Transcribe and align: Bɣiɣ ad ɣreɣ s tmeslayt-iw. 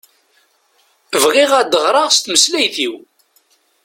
Bɣiɣ 1.23 1.51
ad 1.59 1.73
ɣreɣ 1.83 2.07
s 2.11 2.17
tmeslayt-iw. 2.19 2.93